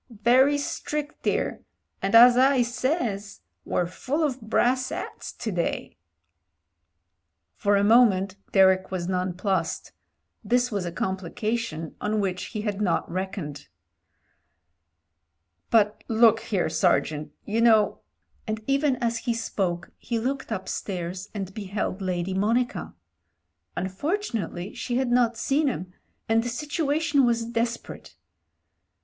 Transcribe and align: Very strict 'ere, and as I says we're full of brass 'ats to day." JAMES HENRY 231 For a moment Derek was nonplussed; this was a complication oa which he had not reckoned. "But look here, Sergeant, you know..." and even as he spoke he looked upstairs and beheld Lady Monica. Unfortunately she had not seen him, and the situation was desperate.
Very 0.23 0.57
strict 0.57 1.27
'ere, 1.27 1.61
and 2.01 2.15
as 2.15 2.35
I 2.35 2.63
says 2.63 3.41
we're 3.65 3.85
full 3.85 4.23
of 4.23 4.41
brass 4.41 4.91
'ats 4.91 5.31
to 5.33 5.51
day." 5.51 5.89
JAMES 5.89 7.61
HENRY 7.61 7.61
231 7.61 7.61
For 7.61 7.75
a 7.75 7.87
moment 7.87 8.35
Derek 8.51 8.89
was 8.89 9.07
nonplussed; 9.07 9.91
this 10.43 10.71
was 10.71 10.85
a 10.87 10.91
complication 10.91 11.93
oa 12.01 12.15
which 12.17 12.45
he 12.45 12.61
had 12.61 12.81
not 12.81 13.11
reckoned. 13.11 13.67
"But 15.69 16.03
look 16.07 16.39
here, 16.39 16.67
Sergeant, 16.67 17.31
you 17.45 17.61
know..." 17.61 17.99
and 18.47 18.59
even 18.65 18.95
as 18.95 19.19
he 19.29 19.35
spoke 19.35 19.91
he 19.99 20.17
looked 20.17 20.49
upstairs 20.51 21.29
and 21.35 21.53
beheld 21.53 22.01
Lady 22.01 22.33
Monica. 22.33 22.95
Unfortunately 23.77 24.73
she 24.73 24.95
had 24.97 25.11
not 25.11 25.37
seen 25.37 25.67
him, 25.67 25.93
and 26.27 26.41
the 26.41 26.49
situation 26.49 27.23
was 27.23 27.45
desperate. 27.45 28.15